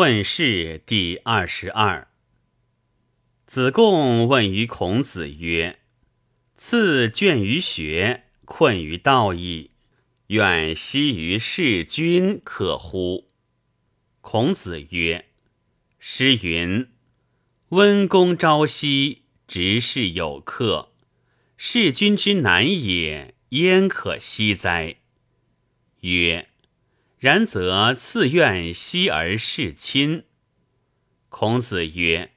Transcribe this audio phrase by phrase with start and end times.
[0.00, 2.08] 困士第二十二。
[3.46, 5.80] 子贡问于孔子曰
[6.56, 9.72] ：“次倦于学，困于道义，
[10.28, 13.28] 愿息于事君，可乎？”
[14.22, 15.26] 孔子曰
[16.00, 16.88] ：“诗云
[17.68, 20.94] ：‘温公朝夕，执事有客。
[21.58, 24.96] 事君之难也，焉可息哉？’”
[26.00, 26.49] 曰。
[27.20, 30.24] 然则次愿息而事亲。
[31.28, 32.32] 孔子曰：“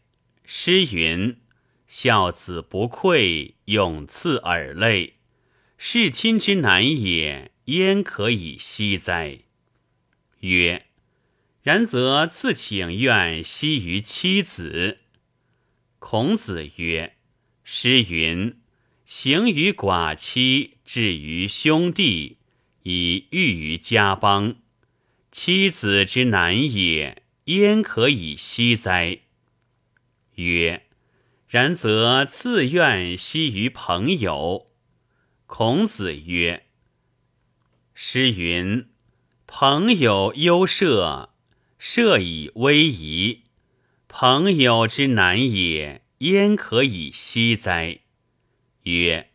[0.45, 1.37] 诗云
[1.87, 5.13] ：‘孝子不愧，永赐尔类。’
[5.79, 9.39] 事亲之难也，焉可以息哉？”
[10.41, 10.87] 曰
[11.63, 14.99] ：“然则次请愿息于妻子。”
[15.99, 17.15] 孔子曰
[17.63, 18.59] ：“诗云
[19.07, 22.39] ：‘行于寡妻，至于兄弟，
[22.83, 24.57] 以御于家邦。’”
[25.33, 29.21] 妻子之难也，焉可以息哉？
[30.35, 30.83] 曰：
[31.47, 34.67] 然则自愿息于朋友。
[35.47, 36.67] 孔子曰：
[37.95, 38.87] 诗云：
[39.47, 41.33] 朋友忧社，
[41.79, 43.41] 社以危矣。
[44.07, 48.01] 朋友之难也，焉可以息哉？
[48.83, 49.31] 曰：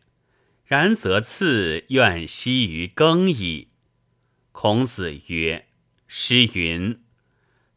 [0.63, 3.67] 然则次愿息于耕矣。
[4.53, 5.68] 孔子曰。
[6.11, 7.03] 诗云：“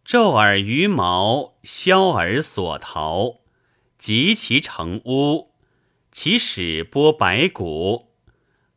[0.06, 3.41] 昼而于毛，宵而所逃，
[3.98, 5.52] 及其成屋，
[6.11, 8.14] 其始剥白骨。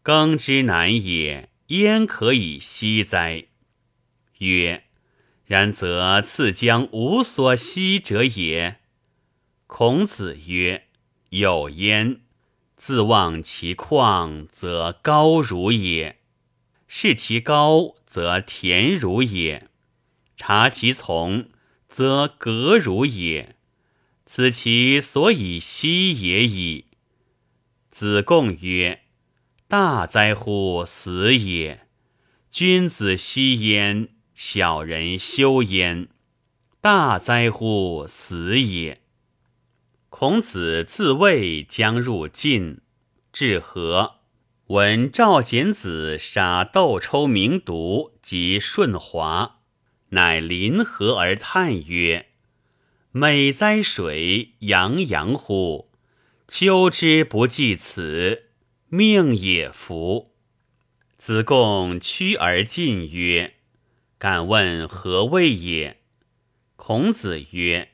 [0.03, 3.45] 耕之难也，焉可以息哉？”
[4.39, 4.83] 曰
[5.48, 8.81] ：“然则次将无所息者也。”
[9.67, 10.88] 孔子曰
[11.31, 12.20] ：“有焉。
[12.76, 16.17] 自望其旷，则高如也；
[16.89, 19.67] 视其高。”则田如也，
[20.38, 21.49] 察其从，
[21.89, 23.58] 则革如也。
[24.25, 26.86] 此其所以息也已。
[27.91, 29.02] 子贡曰
[29.67, 31.89] ：“大哉乎死也！
[32.49, 36.08] 君子息焉，小人休焉。
[36.80, 39.02] 大哉乎死也！”
[40.08, 42.80] 孔子自卫将入晋，
[43.33, 44.14] 至河。
[44.70, 49.59] 闻赵简子杀窦抽明独及舜华，
[50.09, 52.30] 乃临河而叹曰
[53.14, 55.92] ：“美哉水，洋洋乎！
[56.48, 58.45] 秋之不计此，
[58.87, 60.33] 命也福。”
[61.20, 63.58] 子贡趋而进曰
[64.17, 66.02] ：“敢问何谓也？”
[66.75, 67.92] 孔子曰：“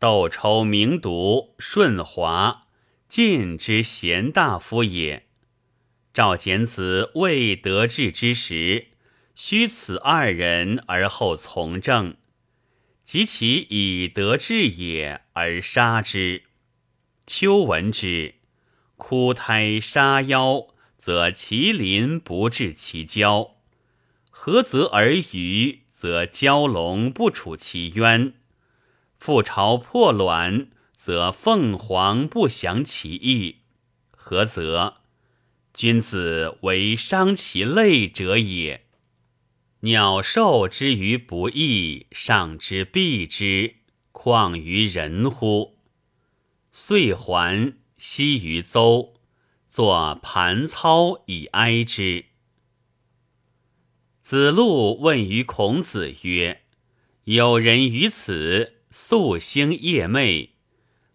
[0.00, 2.62] 窦抽明独、舜华，
[3.10, 5.26] 晋之贤大夫也。”
[6.18, 8.88] 赵简子未得志之时，
[9.36, 12.16] 须此二人而后从政。
[13.04, 16.42] 及其已得志也，而杀之。
[17.24, 18.34] 秋闻之，
[18.96, 20.66] 枯胎杀妖，
[20.98, 23.52] 则其邻不至其交；
[24.28, 28.32] 何则而渔，则蛟龙不处其渊；
[29.22, 33.58] 覆巢破卵，则凤凰不降其翼。
[34.10, 34.97] 何则？
[35.78, 38.86] 君子为伤其类者也。
[39.82, 43.76] 鸟兽之于不义，上之避之，
[44.10, 45.78] 况于人乎？
[46.72, 49.14] 遂还，息于邹，
[49.68, 52.24] 作盘操以哀之。
[54.20, 56.62] 子路问于孔子曰
[57.22, 60.48] ：“有人于此，夙兴夜寐，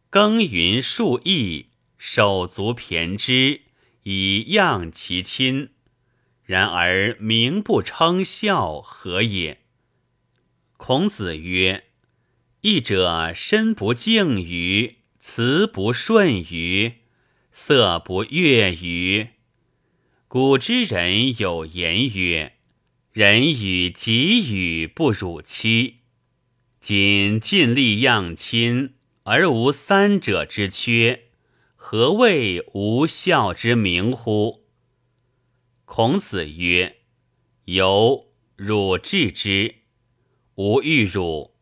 [0.09, 1.65] 耕耘数亿，
[1.97, 3.63] 手足骈之。”
[4.03, 5.69] 以样其亲，
[6.43, 9.61] 然而名不称孝，何也？
[10.75, 11.85] 孔子曰
[12.61, 16.95] ：“义者身不敬于，辞不顺于，
[17.53, 19.29] 色不悦于。
[20.27, 22.57] 古之人有言曰
[23.13, 25.99] ：‘人与己与不辱妻。’
[26.81, 31.22] 今尽力养亲，而无三者之缺。”
[31.95, 34.63] 何谓无孝之名乎？
[35.85, 36.95] 孔子曰
[37.65, 39.75] ：“由汝治之，
[40.55, 41.53] 吾欲汝。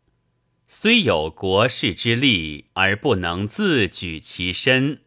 [0.69, 5.01] 虽有国士之力，而不能自举其身，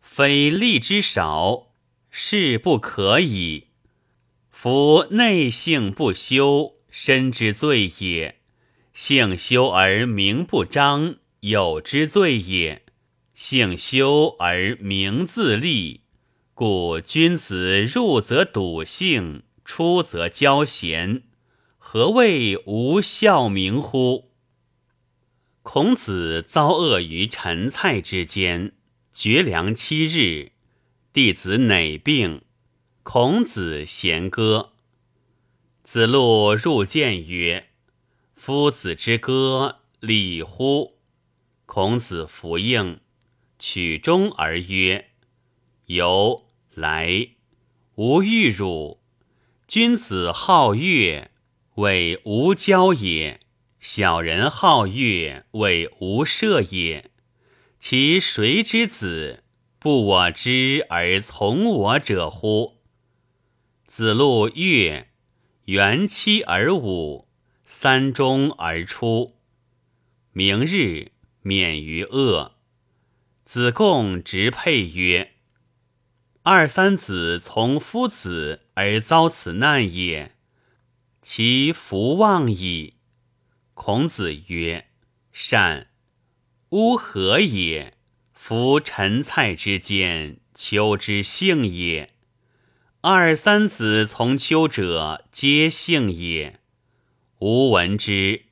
[0.00, 1.72] 非力之少，
[2.08, 3.70] 是不可矣。
[4.48, 8.36] 夫内性不修，身之罪也；
[8.94, 12.82] 性修而名不彰，有之罪也。”
[13.40, 16.00] 性修而名自立，
[16.54, 21.22] 故君子入则笃信，出则交贤。
[21.78, 24.32] 何谓无孝名乎？
[25.62, 28.72] 孔子遭厄于陈蔡之间，
[29.14, 30.50] 绝粮七日。
[31.12, 32.42] 弟子馁病，
[33.04, 34.72] 孔子弦歌。
[35.84, 37.68] 子路入见曰
[38.34, 40.98] ：“夫子之歌，礼乎？”
[41.66, 42.98] 孔子弗应，
[43.58, 45.10] 取钟而曰
[45.86, 47.30] ：“由来，
[47.96, 49.00] 吾欲汝。
[49.66, 51.30] 君子好乐，
[51.74, 53.40] 谓无交也。”
[53.80, 57.12] 小人好乐，为无射也。
[57.78, 59.44] 其谁之子
[59.78, 62.78] 不我知而从我者乎？
[63.86, 65.06] 子路乐，
[65.66, 67.28] 元七而五，
[67.64, 69.36] 三中而出。
[70.32, 71.12] 明日
[71.42, 72.57] 免于恶。
[73.50, 75.32] 子贡直佩曰
[76.44, 80.36] ：“二三子从夫子而遭此难也，
[81.22, 82.98] 其福望矣。”
[83.72, 84.88] 孔子曰
[85.32, 85.86] ：“善。
[86.68, 87.94] 吾何也？
[88.34, 92.10] 夫陈蔡之间，丘之幸也。
[93.00, 96.60] 二三子从丘者，皆幸也。
[97.38, 98.42] 吾闻之：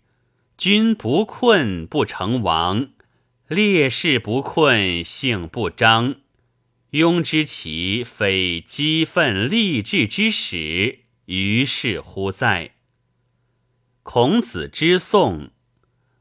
[0.56, 2.88] 君不困不成王，
[3.48, 6.16] 烈士不困性不彰。
[6.90, 12.72] 庸之其非激愤励志之始，于是乎哉？”
[14.02, 15.50] 孔子之宋，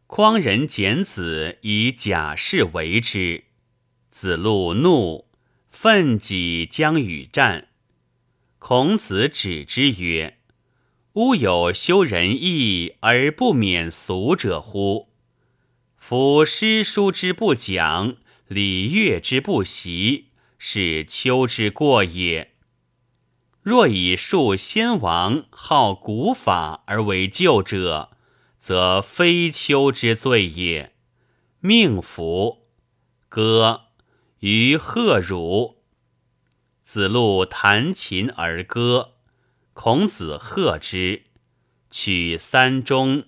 [0.05, 3.45] 匡人简子以假士为之。
[4.11, 5.25] 子路怒，
[5.69, 7.69] 愤己将与战。
[8.59, 10.37] 孔子止之曰
[11.13, 15.09] ：“吾有修仁义而不免俗者乎？
[16.07, 18.17] 夫诗书之不讲，
[18.47, 20.27] 礼乐之不习，
[20.59, 22.53] 是丘之过也。”
[23.63, 28.11] 若以述先王好古法而为旧者，
[28.59, 30.93] 则非丘之罪也。
[31.59, 32.67] 命服，
[33.27, 33.85] 歌
[34.41, 35.81] 于贺汝。
[36.83, 39.13] 子路弹琴而歌，
[39.73, 41.23] 孔子贺之，
[41.89, 43.25] 取三中。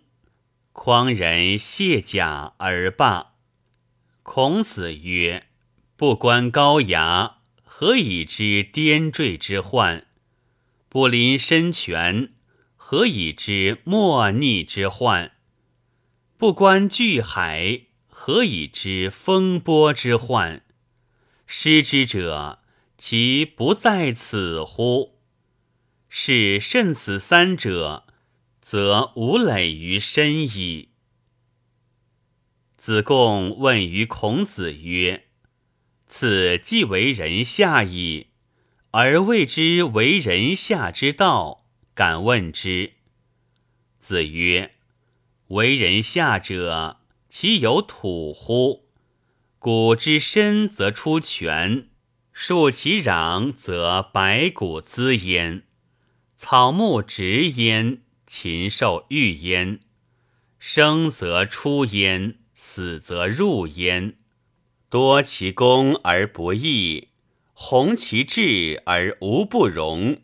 [0.79, 3.33] 匡人卸甲而罢。
[4.21, 5.47] 孔子曰
[5.97, 10.05] ：“不观高牙，何以知颠坠之患？”
[10.87, 12.33] 不临深泉，
[12.75, 15.31] 何以知莫逆之患？
[16.37, 20.61] 不观巨海，何以知风波之患？
[21.47, 22.59] 失之者，
[22.99, 25.17] 其不在此乎？
[26.07, 28.05] 是甚此三者，
[28.69, 30.89] 则无累于身矣。
[32.75, 35.27] 子贡问于孔子曰
[36.09, 38.27] ：“此既为人下矣。”
[38.91, 42.95] 而谓之为人下之道，敢问之。
[43.99, 44.75] 子曰
[45.47, 46.99] ：“为人下者，
[47.29, 48.89] 其有土乎？
[49.59, 51.87] 谷之深则出泉，
[52.33, 55.63] 树其壤则百谷滋焉，
[56.35, 59.79] 草木植焉，禽兽欲焉。
[60.59, 64.17] 生则出焉，死则入焉。
[64.89, 67.07] 多其功而不义。”
[67.59, 70.21] 弘其志而无不容，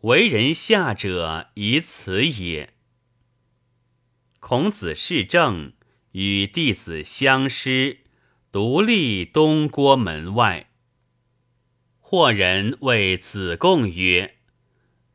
[0.00, 2.74] 为人下者以此也。
[4.40, 5.74] 孔子视政，
[6.10, 7.98] 与弟子相师，
[8.50, 10.72] 独立东郭门外。
[12.00, 14.37] 或人谓子贡曰：“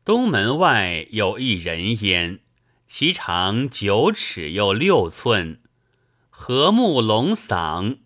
[0.04, 2.40] 东门外有一人焉，
[2.86, 5.60] 其长九尺又六寸，
[6.28, 7.98] 和目龙嗓，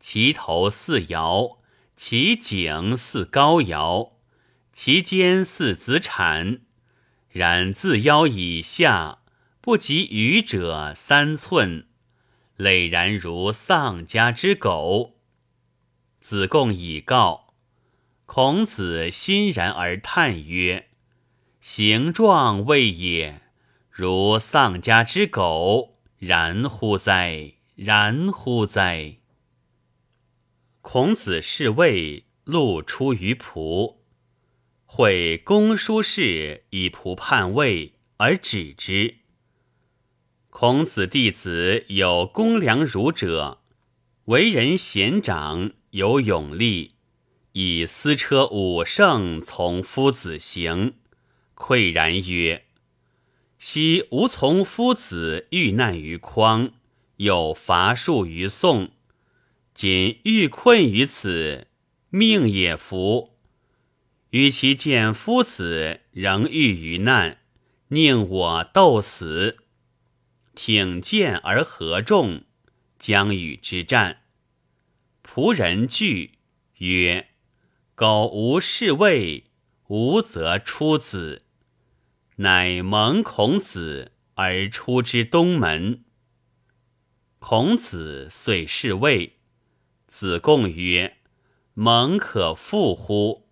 [0.00, 1.58] 其头似尧。”
[1.96, 4.14] 其颈似高尧，
[4.72, 6.62] 其肩似子产，
[7.30, 9.20] 然自腰以下
[9.60, 11.86] 不及余者三寸，
[12.56, 15.20] 累然如丧家之狗。
[16.18, 17.54] 子贡以告，
[18.26, 20.88] 孔子欣然而叹曰
[21.66, 23.40] ：“形状未也，
[23.90, 27.54] 如丧家之狗，然乎哉！
[27.74, 29.16] 然乎哉！”
[30.82, 33.96] 孔子是谓路出于仆，
[34.84, 39.20] 会公叔事以仆叛位而止之。
[40.50, 43.62] 孔子弟子有公良儒者，
[44.26, 46.96] 为人贤长，有勇力，
[47.52, 50.96] 以私车五乘从夫子行，
[51.54, 52.66] 喟然曰
[53.58, 56.72] ：“昔吾从夫子遇难于匡，
[57.16, 58.90] 又伐树于宋。”
[59.74, 61.66] 今欲困于此，
[62.10, 63.36] 命也服。
[64.30, 67.38] 与其见夫子仍遇于难，
[67.88, 69.56] 宁我斗死。
[70.54, 72.44] 挺剑而合众，
[73.00, 74.22] 将与之战。
[75.24, 76.38] 仆人惧，
[76.78, 77.30] 曰
[77.96, 79.44] ：“苟无侍卫，
[79.88, 81.42] 无则出子。”
[82.36, 86.04] 乃蒙孔子而出之东门。
[87.38, 89.34] 孔子遂侍卫。
[90.06, 91.18] 子贡曰
[91.74, 93.48] ：“蒙可复乎？”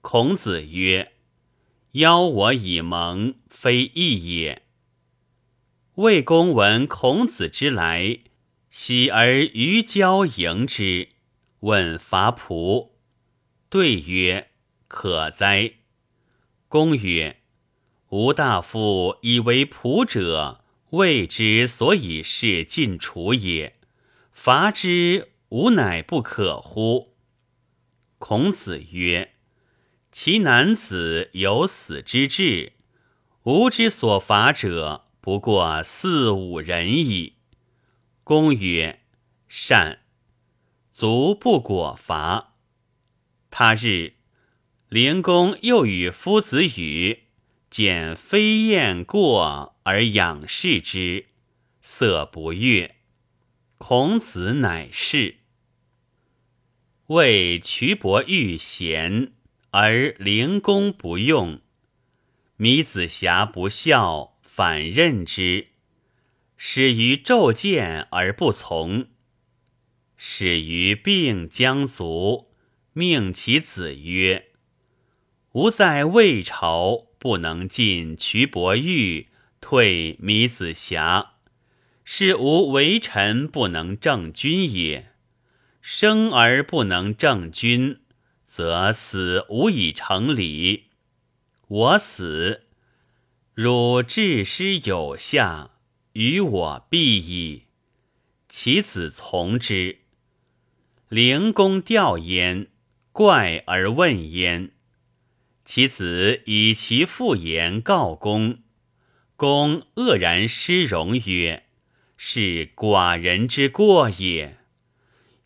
[0.00, 1.12] 孔子曰
[1.92, 4.62] ：“邀我以蒙，非义也。”
[5.96, 8.20] 魏公闻孔子之来，
[8.70, 11.10] 喜而于郊迎之，
[11.60, 12.92] 问伐仆。
[13.68, 14.50] 对曰
[14.88, 15.74] ：“可哉！”
[16.68, 17.41] 公曰
[18.12, 23.78] ：“吾大夫以为仆者，谓之所以是尽楚也。
[24.34, 27.14] 伐之，吾乃不可乎？”
[28.20, 29.36] 孔子曰
[30.12, 32.74] ：“其男子有死之志，
[33.44, 37.36] 吾之所伐者。”不过四五人矣。
[38.24, 39.00] 公曰
[39.48, 40.00] ：“善。”
[40.92, 42.56] 卒不果伐。
[43.48, 44.14] 他日，
[44.88, 47.28] 灵公又与夫子语，
[47.72, 51.24] 见飞燕过而仰视之，
[51.80, 52.96] 色不悦。
[53.78, 55.36] 孔子乃是。
[57.06, 59.32] 谓瞿伯玉贤，
[59.70, 61.60] 而灵公不用；
[62.56, 64.30] 米子瑕不孝。
[64.42, 65.68] 反任之，
[66.58, 69.06] 始于骤见而不从，
[70.14, 72.50] 始于病将卒，
[72.92, 74.50] 命其子曰
[75.52, 79.28] ：“吾在魏朝，不能进瞿伯玉，
[79.60, 81.34] 退米子瑕，
[82.02, 85.12] 是吾为臣不能正君也。
[85.80, 88.00] 生而不能正君，
[88.48, 90.86] 则死无以成礼。
[91.68, 92.62] 我死。”
[93.54, 95.70] 汝治师有下，
[96.14, 97.66] 与我必矣。
[98.48, 100.00] 其子从之。
[101.08, 102.66] 灵公吊焉，
[103.12, 104.72] 怪而问焉。
[105.64, 108.58] 其子以其父言告公，
[109.36, 111.64] 公愕然失容曰
[112.16, 114.58] ：“是寡人之过也。”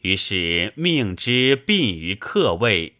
[0.00, 2.96] 于是命之殡于客位，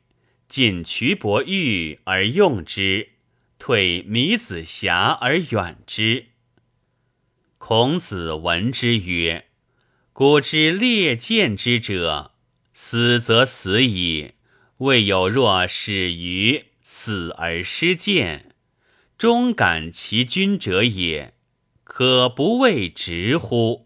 [0.49, 3.11] 尽瞿伯玉而用之。
[3.59, 6.27] 退米子瑕而远之。
[7.59, 9.47] 孔子闻之曰
[10.13, 12.33] ：“古之列谏之者，
[12.73, 14.33] 死则死矣。
[14.79, 16.67] 未有若始于
[16.99, 18.55] 死而失见，
[19.19, 21.35] 终感其君者也，
[21.85, 23.86] 可不谓直乎？”